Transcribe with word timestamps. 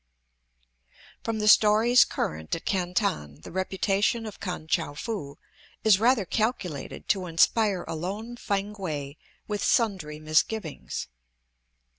From 1.23 1.37
the 1.37 1.47
stories 1.47 2.05
current 2.05 2.55
at 2.55 2.65
Canton, 2.65 3.41
the 3.41 3.51
reputation 3.51 4.25
of 4.25 4.39
Kan 4.39 4.65
tchou 4.65 4.97
foo 4.97 5.37
is 5.83 5.99
rather 5.99 6.25
calculated 6.25 7.07
to 7.09 7.27
inspire 7.27 7.83
a 7.87 7.93
lone 7.95 8.35
Fankwae 8.35 9.17
with 9.47 9.63
sundry 9.63 10.17
misgivings. 10.19 11.05